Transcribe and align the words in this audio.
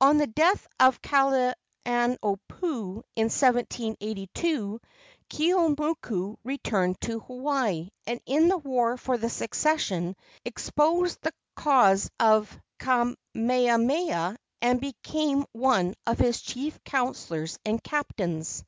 On 0.00 0.18
the 0.18 0.26
death 0.26 0.66
of 0.80 1.00
Kalaniopuu, 1.02 1.54
in 3.14 3.26
1782, 3.30 4.80
Keeaumoku 5.30 6.36
returned 6.42 7.00
to 7.02 7.20
Hawaii, 7.20 7.90
and 8.04 8.20
in 8.26 8.48
the 8.48 8.58
war 8.58 8.96
for 8.96 9.16
the 9.18 9.30
succession 9.30 10.16
espoused 10.44 11.22
the 11.22 11.32
cause 11.54 12.10
of 12.18 12.58
Kamehameha 12.80 14.36
and 14.60 14.80
became 14.80 15.46
one 15.52 15.94
of 16.08 16.18
his 16.18 16.40
chief 16.40 16.82
counselors 16.82 17.56
and 17.64 17.80
captains. 17.80 18.64